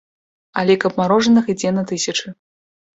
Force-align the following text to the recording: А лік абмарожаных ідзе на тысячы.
А 0.59 0.63
лік 0.69 0.87
абмарожаных 0.89 1.53
ідзе 1.57 1.77
на 1.79 1.87
тысячы. 1.95 2.39